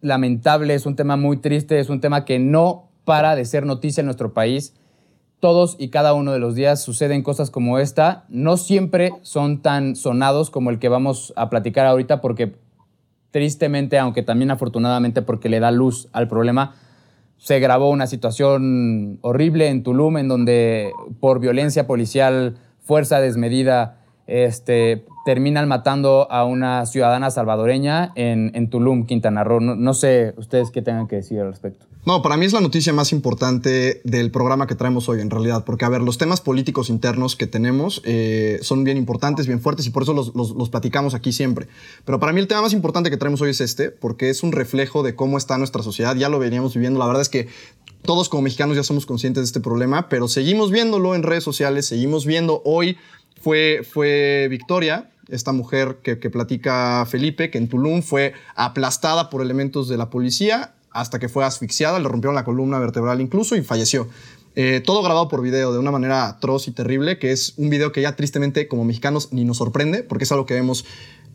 [0.00, 4.00] lamentable, es un tema muy triste, es un tema que no para de ser noticia
[4.00, 4.74] en nuestro país.
[5.38, 8.24] Todos y cada uno de los días suceden cosas como esta.
[8.28, 12.56] No siempre son tan sonados como el que vamos a platicar ahorita, porque
[13.30, 16.74] tristemente, aunque también afortunadamente porque le da luz al problema,
[17.38, 25.04] se grabó una situación horrible en Tulum en donde por violencia policial, fuerza desmedida, este,
[25.24, 29.60] terminan matando a una ciudadana salvadoreña en, Tulum, Quintana Roo.
[29.60, 31.86] No, sé ustedes qué tengan que decir al respecto.
[32.06, 35.64] No, para mí es la noticia más importante del programa que traemos hoy, en realidad,
[35.64, 39.88] porque, a ver, los temas políticos internos que tenemos eh, son bien importantes, bien fuertes,
[39.88, 41.66] y por eso los, platicamos aquí siempre.
[42.04, 44.52] Pero para mí el tema más importante que traemos hoy es este, porque es un
[44.52, 46.14] reflejo de cómo está nuestra sociedad.
[46.14, 47.00] Ya lo veníamos viviendo.
[47.00, 47.48] La verdad es que
[48.02, 51.86] todos como mexicanos ya somos conscientes de este problema, pero seguimos viéndolo en redes sociales,
[51.86, 52.98] seguimos viendo hoy
[53.42, 59.88] fue, fue Victoria, esta mujer que, platica Felipe, que en Tulum fue aplastada por elementos
[59.88, 64.08] de la policía hasta que fue asfixiada, le rompieron la columna vertebral incluso y falleció.
[64.58, 67.92] Eh, todo grabado por video de una manera atroz y terrible, que es un video
[67.92, 70.86] que ya tristemente como mexicanos ni nos sorprende, porque es algo que vemos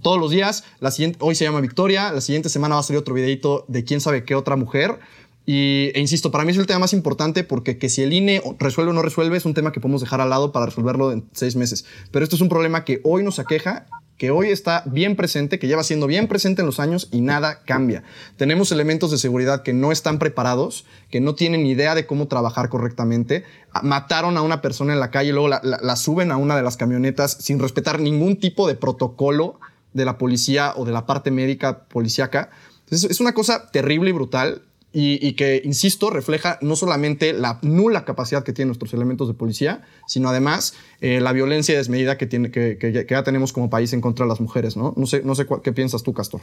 [0.02, 0.64] todos los días.
[0.80, 3.84] La siguiente, hoy se llama Victoria, la siguiente semana va a salir otro videito de
[3.84, 5.00] quién sabe qué otra mujer.
[5.46, 8.42] Y, e insisto, para mí es el tema más importante porque que si el INE
[8.58, 11.26] resuelve o no resuelve es un tema que podemos dejar al lado para resolverlo en
[11.34, 11.86] seis meses.
[12.12, 13.86] Pero esto es un problema que hoy nos aqueja,
[14.22, 17.64] que hoy está bien presente, que lleva siendo bien presente en los años y nada
[17.66, 18.04] cambia.
[18.38, 22.70] Tenemos elementos de seguridad que no están preparados, que no tienen idea de cómo trabajar
[22.70, 23.46] correctamente.
[23.82, 27.36] Mataron a una persona en la calle, luego la, suben a una de las camionetas
[27.40, 29.60] sin respetar ningún tipo de protocolo
[29.94, 32.52] de la policía o de la parte médica policíaca.
[32.92, 34.62] es una cosa terrible y brutal
[34.94, 39.84] y, que, insisto, refleja no solamente la nula capacidad que tienen nuestros elementos de policía,
[40.06, 44.26] sino además eh, la violencia desmedida que, tiene, que, ya tenemos como país en contra
[44.26, 44.76] de las mujeres.
[44.76, 46.42] No, no sé, no sé qué piensas tú, Castor.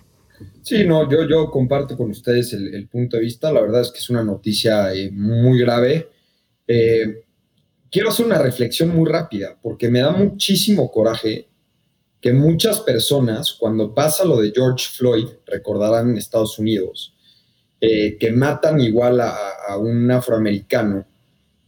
[0.62, 3.52] Sí, no, yo, yo comparto con ustedes el, punto de vista.
[3.52, 6.08] La verdad es que es una noticia eh, muy grave.
[6.66, 7.24] Eh,
[7.90, 11.48] quiero hacer una reflexión muy rápida, porque me da muchísimo coraje
[12.20, 17.14] que muchas personas, cuando pasa lo de George Floyd, recordarán en Estados Unidos,
[17.80, 21.06] eh, que matan igual a, un afroamericano,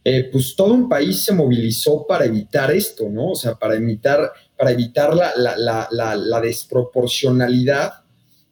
[0.03, 3.31] eh, pues todo un país se movilizó para evitar esto, ¿no?
[3.31, 8.03] O sea, para evitar, para evitar la, desproporcionalidad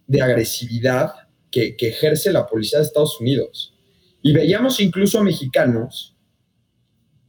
[0.07, 1.13] de agresividad
[1.51, 3.73] que, que ejerce la policía de Estados Unidos.
[4.21, 6.15] Y veíamos incluso a mexicanos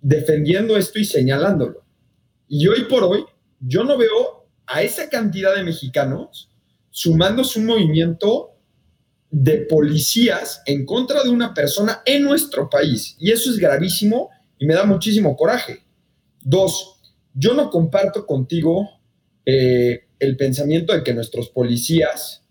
[0.00, 1.84] defendiendo esto y señalándolo.
[2.48, 3.24] Y hoy por hoy,
[3.60, 6.50] yo no veo a esa cantidad de mexicanos
[6.90, 8.50] sumándose un movimiento
[9.30, 13.16] de policías en contra de una persona en nuestro país.
[13.18, 15.84] Y eso es gravísimo y me da muchísimo coraje.
[16.42, 17.00] Dos,
[17.34, 18.88] yo no comparto contigo
[19.46, 22.44] eh, el pensamiento de que nuestros policías,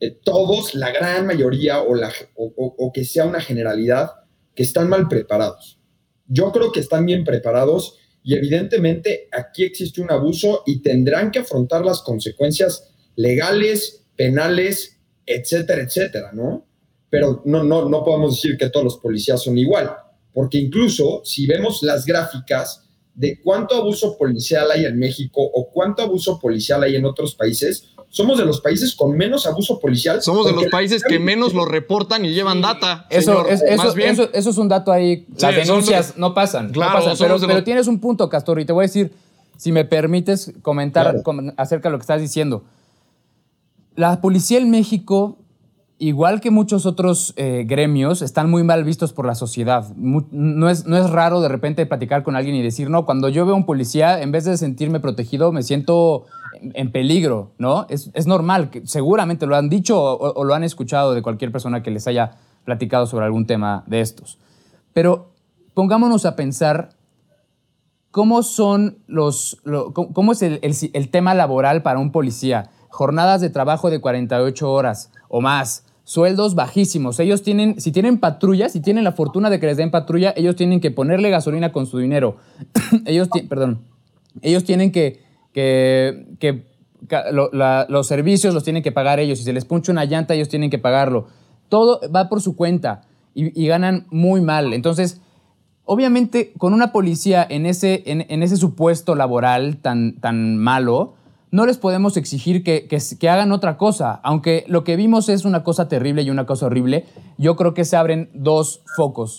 [0.00, 4.10] eh, todos, la gran mayoría o, la, o que sea una generalidad,
[4.54, 5.78] que están mal preparados.
[6.26, 11.40] Yo creo que están bien preparados y evidentemente aquí existe un abuso y tendrán que
[11.40, 14.93] afrontar las consecuencias legales, penales,
[15.26, 16.64] etcétera, etcétera, ¿no?
[17.10, 19.90] Pero no, no, no podemos decir que todos los policías son igual,
[20.32, 22.84] porque incluso si vemos las gráficas
[23.14, 27.94] de cuánto abuso policial hay en México o cuánto abuso policial hay en otros países,
[28.08, 30.22] somos de los países con menos abuso policial.
[30.22, 33.06] Somos de los países que menos lo reportan y llevan data.
[33.10, 35.26] Eso, es, eso, es un dato ahí.
[35.38, 36.70] Las denuncias no pasan.
[36.70, 39.12] Claro, Pero, tienes un punto, Castor, y te voy a decir,
[39.56, 41.22] si me permites comentar
[41.56, 42.62] acerca de lo que estás diciendo.
[43.94, 45.38] La policía en México
[45.98, 49.88] igual que muchos otros eh, gremios, están muy mal vistos por la sociedad.
[49.96, 53.46] no, es, no es raro de repente platicar con alguien y decir, no, cuando yo
[53.46, 56.26] veo a un policía, en vez de sentirme protegido, me siento
[56.60, 57.86] en, peligro, ¿no?
[57.88, 61.90] Es, normal, que seguramente lo han dicho o, lo han escuchado de cualquier persona que
[61.90, 62.32] les haya
[62.64, 64.38] platicado sobre algún tema de estos.
[64.92, 65.30] Pero
[65.74, 66.90] pongámonos a pensar
[68.10, 69.60] cómo son los,
[69.92, 72.70] cómo es el, el tema laboral para un policía.
[72.94, 77.18] Jornadas de trabajo de 48 horas o más, sueldos bajísimos.
[77.18, 80.54] Ellos tienen, si tienen patrulla, si tienen la fortuna de que les den patrulla, ellos
[80.54, 82.36] tienen que ponerle gasolina con su dinero.
[83.04, 83.80] ellos, perdón,
[84.42, 85.20] ellos tienen que,
[85.52, 86.62] que, que
[87.32, 89.38] los servicios los tienen que pagar ellos.
[89.38, 91.26] Si se les puncha una llanta, ellos tienen que pagarlo.
[91.68, 93.02] Todo va por su cuenta
[93.34, 94.72] y, ganan muy mal.
[94.72, 95.20] Entonces,
[95.84, 101.14] obviamente, con una policía en ese, en, en ese supuesto laboral tan, tan malo,
[101.54, 102.88] no les podemos exigir que,
[103.30, 104.18] hagan otra cosa.
[104.24, 107.04] Aunque lo que vimos es una cosa terrible y una cosa horrible,
[107.38, 109.38] yo creo que se abren dos focos.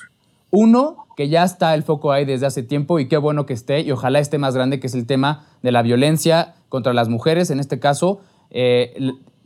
[0.50, 3.82] Uno, que ya está el foco ahí desde hace tiempo y qué bueno que esté,
[3.82, 7.50] y ojalá esté más grande, que es el tema de la violencia contra las mujeres,
[7.50, 8.22] en este caso.
[8.50, 8.94] Eh,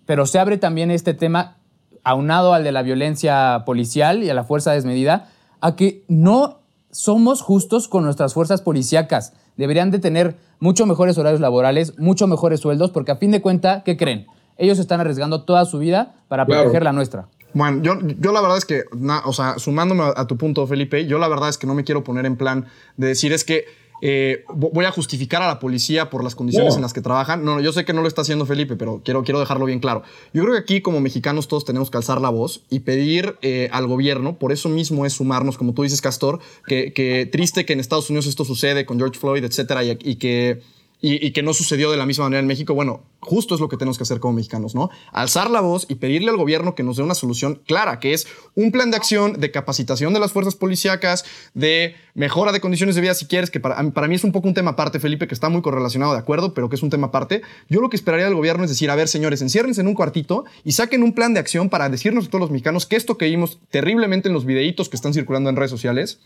[0.05, 1.58] pero se abre también este tema,
[2.03, 6.60] aunado al de la violencia policial y a la fuerza desmedida, a que no
[6.91, 9.34] somos justos con nuestras fuerzas policíacas.
[9.60, 13.84] Deberían de tener mucho mejores horarios laborales, mucho mejores sueldos, porque a fin de cuentas,
[13.84, 14.26] ¿qué creen?
[14.58, 17.28] Ellos están arriesgando toda su vida para proteger la nuestra.
[17.54, 18.86] Bueno, yo, yo la verdad es que,
[19.26, 22.06] o sea, sumándome a, tu punto, Felipe, yo la verdad es que no me quiero
[22.06, 23.65] poner en plan de decir es que
[24.01, 27.43] eh, voy a justificar a la policía por las condiciones en las que trabajan.
[27.43, 30.03] No, yo sé que no lo está haciendo Felipe, pero quiero, quiero dejarlo bien claro.
[30.33, 33.69] Yo creo que aquí como mexicanos todos tenemos que alzar la voz y pedir eh,
[33.71, 37.79] al gobierno, por eso mismo es sumarnos, como tú dices, Castor, que, triste que en
[37.79, 40.62] Estados Unidos esto sucede con George Floyd, etcétera, y que
[41.01, 43.77] y, que no sucedió de la misma manera en México, bueno, justo es lo que
[43.77, 44.89] tenemos que hacer como mexicanos, ¿no?
[45.13, 48.27] Alzar la voz y pedirle al gobierno que nos dé una solución clara, que es
[48.55, 53.01] un plan de acción de capacitación de las fuerzas policíacas, de mejora de condiciones de
[53.01, 55.33] vida, si quieres, que para, para mí es un poco un tema aparte, Felipe, que
[55.33, 57.43] está muy correlacionado, de acuerdo, pero que es un tema aparte.
[57.69, 60.43] Yo lo que esperaría del gobierno es decir, a ver, señores, enciérrense en un cuartito
[60.65, 63.25] y saquen un plan de acción para decirnos a todos los mexicanos que esto que
[63.25, 66.19] vimos terriblemente en los videitos que están circulando en redes sociales,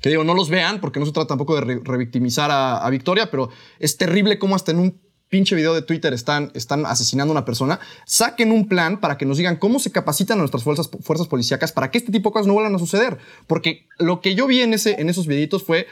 [0.00, 3.50] que digo, no los vean porque no se trata tampoco de revictimizar a, Victoria, pero
[3.78, 7.44] es terrible cómo hasta en un pinche video de Twitter están, están asesinando a una
[7.44, 11.28] persona, saquen un plan para que nos digan cómo se capacitan a nuestras fuerzas, fuerzas
[11.28, 13.18] policíacas para que este tipo de cosas no vuelvan a suceder.
[13.46, 15.86] Porque lo que yo vi en, ese, en esos videitos fue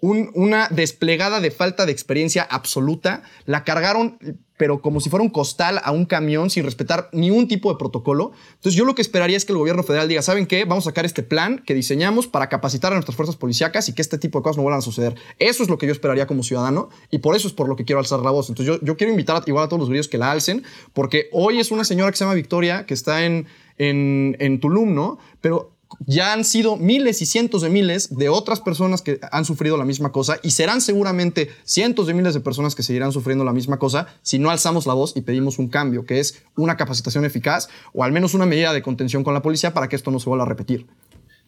[0.00, 3.22] una desplegada de falta de experiencia absoluta.
[3.46, 4.18] La cargaron,
[4.56, 7.78] pero como si fuera un costal a un camión sin respetar ni un tipo de
[7.78, 8.32] protocolo.
[8.54, 10.64] Entonces yo lo que esperaría es que el gobierno federal diga, ¿saben qué?
[10.64, 14.02] Vamos a sacar este plan que diseñamos para capacitar a nuestras fuerzas policíacas y que
[14.02, 15.16] este tipo de cosas no vuelvan a suceder.
[15.38, 17.84] Eso es lo que yo esperaría como ciudadano y por eso es por lo que
[17.84, 18.48] quiero alzar la voz.
[18.48, 20.62] Entonces yo, quiero invitar igual a todos los grillos que la alcen,
[20.92, 23.46] porque hoy es una señora que se llama Victoria, que está en,
[23.78, 25.18] en, en Tulum, ¿no?
[25.40, 25.73] Pero
[26.06, 29.84] ya han sido miles y cientos de miles de otras personas que han sufrido la
[29.84, 33.78] misma cosa y serán seguramente cientos de miles de personas que seguirán sufriendo la misma
[33.78, 37.68] cosa si no alzamos la voz y pedimos un cambio, que es una capacitación eficaz
[37.92, 40.28] o al menos una medida de contención con la policía para que esto no se
[40.28, 40.86] vuelva a repetir.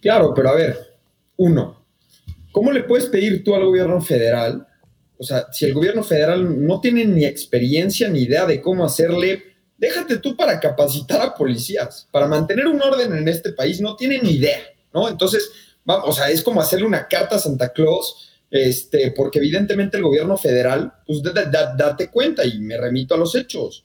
[0.01, 0.79] Claro, pero a ver,
[1.37, 1.83] uno,
[2.53, 4.67] ¿cómo le puedes pedir tú al gobierno federal?
[5.19, 9.56] O sea, si el gobierno federal no tiene ni experiencia ni idea de cómo hacerle
[9.79, 14.23] déjate tú para capacitar a policías, para mantener un orden en este país, no tienen
[14.23, 14.61] ni idea,
[14.93, 15.09] ¿no?
[15.09, 15.51] Entonces,
[15.85, 20.03] vamos, o sea, es como hacerle una carta a Santa Claus, este, porque evidentemente el
[20.03, 23.85] gobierno federal, pues date cuenta y me remito a los hechos.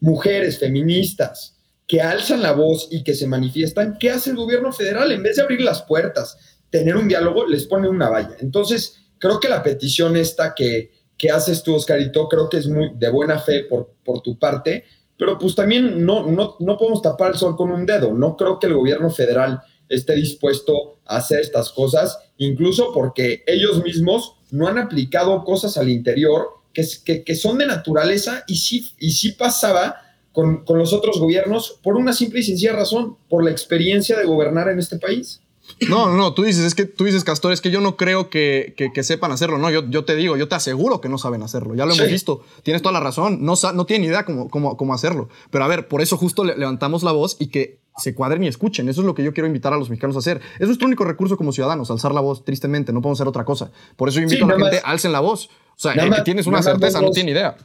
[0.00, 5.12] Mujeres feministas que alzan la voz y que se manifiestan, ¿qué hace el gobierno federal?
[5.12, 6.38] En vez de abrir las puertas,
[6.70, 8.36] tener un diálogo, les pone una valla.
[8.40, 12.92] Entonces, creo que la petición esta que, que haces tú, Oscarito, creo que es muy
[12.94, 14.84] de buena fe por, por tu parte,
[15.22, 18.12] pero pues también no, no, no podemos tapar el sol con un dedo.
[18.12, 23.84] No creo que el gobierno federal esté dispuesto a hacer estas cosas, incluso porque ellos
[23.84, 29.12] mismos no han aplicado cosas al interior que, que, son de naturaleza y sí, y
[29.12, 29.94] sí pasaba
[30.32, 34.24] con, con, los otros gobiernos por una simple y sencilla razón, por la experiencia de
[34.24, 35.40] gobernar en este país.
[35.88, 38.74] No, no, tú dices, es que tú dices, Castor, es que yo no creo que,
[38.76, 39.58] que, sepan hacerlo.
[39.58, 41.74] No, yo, yo, te digo, yo te aseguro que no saben hacerlo.
[41.74, 42.42] Ya lo hemos visto.
[42.62, 43.44] Tienes toda la razón.
[43.44, 45.28] No, no tienen idea cómo, cómo, cómo hacerlo.
[45.50, 48.88] Pero a ver, por eso justo levantamos la voz y que se cuadren y escuchen.
[48.88, 50.40] Eso es lo que yo quiero invitar a los mexicanos a hacer.
[50.58, 52.92] Es nuestro único recurso como ciudadanos, alzar la voz, tristemente.
[52.92, 53.70] No podemos hacer otra cosa.
[53.96, 55.48] Por eso yo invito a la gente, alcen la voz.
[55.76, 57.56] O sea, que tienes una certeza, no tiene idea.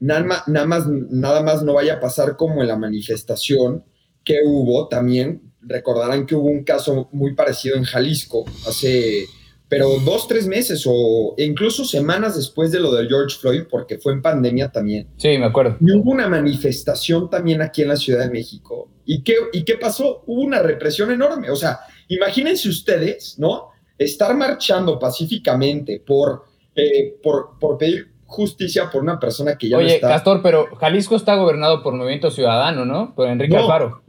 [0.00, 3.84] Nada, nada, más, nada más no vaya a pasar como en la manifestación
[4.24, 9.26] que hubo también recordarán que hubo un caso muy parecido en Jalisco hace,
[9.68, 14.12] pero dos, tres meses o incluso semanas después de lo de George Floyd, porque fue
[14.12, 15.08] en pandemia también.
[15.16, 15.76] Sí, me acuerdo.
[15.80, 18.90] Y hubo una manifestación también aquí en la Ciudad de México.
[19.04, 20.22] ¿Y qué, ¿Y qué pasó?
[20.26, 21.50] Hubo una represión enorme.
[21.50, 23.70] O sea, imagínense ustedes, ¿no?
[23.98, 29.86] Estar marchando pacíficamente por, eh, por, por pedir justicia por una persona que ya Oye,
[29.86, 30.08] no está.
[30.08, 33.14] Castor, pero Jalisco está gobernado por Movimiento Ciudadano, ¿no?
[33.14, 34.02] Por Enrique Alfaro.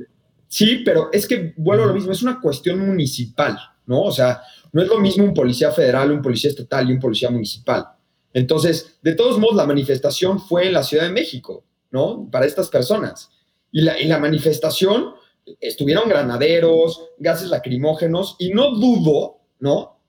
[0.55, 4.03] Sí, pero es que vuelvo a lo mismo, es una cuestión municipal, ¿no?
[4.03, 4.41] O sea,
[4.71, 7.85] no es lo mismo un policía federal, un policía estatal y un policía municipal.
[8.31, 12.29] Entonces, de todos modos, la manifestación fue en la Ciudad de México, ¿no?
[12.31, 13.31] Para estas personas.
[13.69, 15.15] Y la, y la manifestación,
[15.59, 19.99] estuvieron granaderos, gases lacrimógenos, y no dudo, ¿no?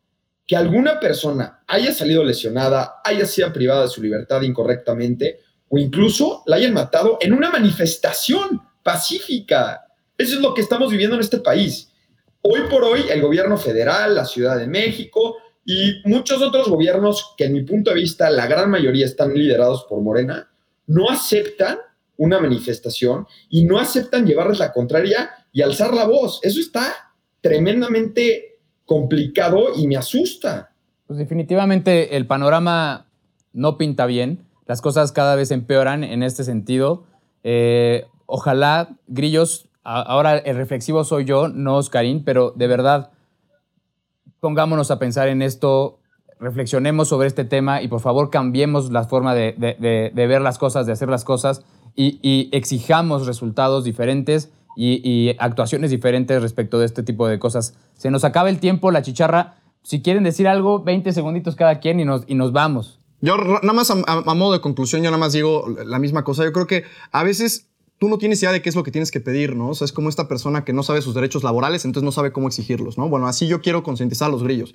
[0.47, 6.45] Que alguna persona haya salido lesionada, haya sido privada de su libertad incorrectamente, o incluso
[6.47, 9.86] la hayan matado en una manifestación pacífica.
[10.19, 11.93] Eso es lo que estamos viviendo en este país.
[12.43, 17.47] Hoy por hoy, el gobierno federal, la Ciudad de México y muchos otros gobiernos que
[17.47, 20.49] en mi punto de vista la gran mayoría están liderados por Morena,
[20.87, 21.79] no aceptan
[22.17, 26.41] una manifestación y no aceptan llevarles la contraria y alzar la voz.
[26.43, 26.95] Eso está
[27.41, 30.73] tremendamente complicado y me asusta.
[31.07, 33.07] Pues definitivamente el panorama
[33.53, 34.47] no pinta bien.
[34.67, 37.05] Las cosas cada vez empeoran en este sentido.
[37.45, 43.11] Eh, ojalá, Grillos, ahora el reflexivo soy yo, no Oscarín, pero de verdad,
[44.41, 46.01] pongámonos a pensar en esto,
[46.41, 49.55] reflexionemos sobre este tema y por favor cambiemos la forma de,
[50.15, 51.63] ver las cosas, de hacer las cosas
[51.95, 57.77] y, exijamos resultados diferentes y, actuaciones diferentes respecto de este tipo de cosas.
[57.95, 59.55] Se nos acaba el tiempo, la chicharra.
[59.83, 62.99] Si quieren decir algo, 20 segunditos cada quien y nos, y nos vamos.
[63.21, 66.45] Yo nada más a modo de conclusión, yo nada más digo la misma cosa.
[66.45, 69.11] Yo creo que a veces tú no tienes idea de qué es lo que tienes
[69.11, 69.69] que pedir, ¿no?
[69.69, 72.33] O sea, es como esta persona que no sabe sus derechos laborales, entonces no sabe
[72.33, 73.09] cómo exigirlos, ¿no?
[73.09, 74.75] Bueno, así yo quiero concientizar a los grillos.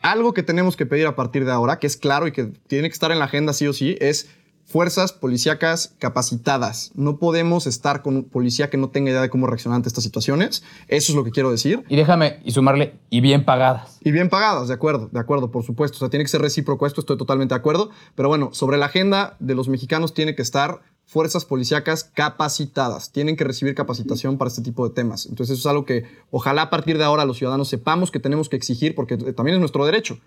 [0.00, 2.88] Algo que tenemos que pedir a partir de ahora, que es claro y que tiene
[2.88, 4.28] que estar en la agenda sí o sí, es
[4.64, 6.92] fuerzas policíacas capacitadas.
[6.94, 10.04] No podemos estar con un policía que no tenga idea de cómo reaccionar ante estas
[10.04, 10.62] situaciones.
[10.88, 11.84] Eso es lo que quiero decir.
[11.88, 13.98] Y déjame y sumarle, y bien pagadas.
[14.00, 15.96] Y bien pagadas, de acuerdo, de acuerdo, por supuesto.
[15.96, 17.90] O sea, tiene que ser recíproco esto, estoy totalmente de acuerdo.
[18.14, 20.80] Pero bueno, sobre la agenda de los mexicanos tiene que estar
[21.12, 23.12] fuerzas policíacas capacitadas.
[23.12, 25.26] Tienen que recibir capacitación para este tipo de temas.
[25.26, 28.48] Entonces eso es algo que ojalá a partir de ahora los ciudadanos sepamos que tenemos
[28.48, 30.18] que exigir porque también es nuestro derecho.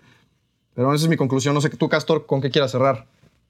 [0.74, 1.54] Pero esa es mi conclusión.
[1.54, 3.06] No sé tú, Castor, con qué quieras cerrar.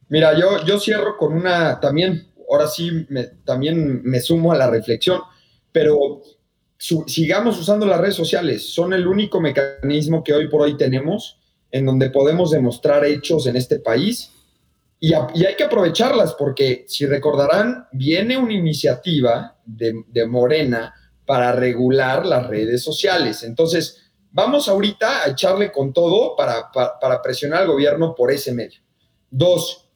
[0.08, 4.70] Mira, yo, yo cierro con una también, ahora sí, me, también me sumo a la
[4.70, 5.20] reflexión,
[5.72, 6.22] pero
[6.78, 8.72] sigamos usando las redes sociales.
[8.72, 11.38] Son el único mecanismo que hoy por hoy tenemos
[11.70, 14.30] en donde podemos demostrar hechos en este país
[14.98, 20.94] y, hay que aprovecharlas porque, si recordarán, viene una iniciativa de, Morena
[21.26, 23.42] para regular las redes sociales.
[23.42, 28.80] Entonces, vamos ahorita a echarle con todo para, para, presionar al gobierno por ese medio.
[29.30, 29.88] Dos,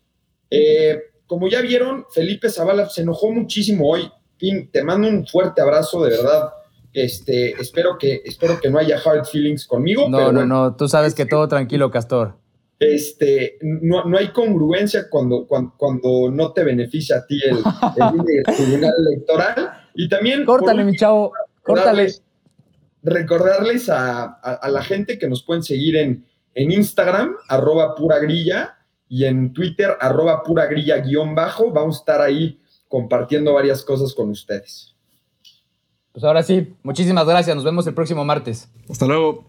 [0.50, 4.10] eh, como ya vieron, Felipe Zavala se enojó muchísimo hoy.
[4.36, 6.50] Pin, te mando un fuerte abrazo, de verdad.
[6.92, 10.08] Este, espero que, espero que no haya hard feelings conmigo.
[10.08, 12.36] No, no, no, tú sabes que todo tranquilo, Castor.
[12.80, 18.94] Este, no, no hay congruencia cuando, cuando, no te beneficia a ti el, el, tribunal
[19.06, 19.70] electoral.
[19.94, 20.46] Y también.
[20.46, 22.10] Córtale, mi chavo, córtale.
[23.02, 28.78] Recordarles a, la gente que nos pueden seguir en, en Instagram, arroba pura grilla,
[29.10, 31.70] y en Twitter, arroba pura grilla guion bajo.
[31.72, 34.94] Vamos a estar ahí compartiendo varias cosas con ustedes.
[36.12, 37.54] Pues ahora sí, muchísimas gracias.
[37.54, 38.68] Nos vemos el próximo martes.
[38.88, 39.44] Hasta luego.